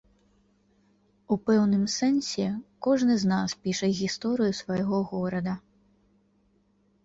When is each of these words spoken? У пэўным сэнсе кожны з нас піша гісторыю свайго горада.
У 1.35 1.37
пэўным 1.49 1.83
сэнсе 1.97 2.47
кожны 2.89 3.13
з 3.27 3.31
нас 3.35 3.49
піша 3.69 3.93
гісторыю 4.03 4.51
свайго 4.65 4.97
горада. 5.15 5.53